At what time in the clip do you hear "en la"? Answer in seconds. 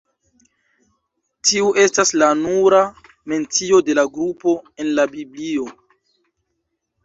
4.85-5.09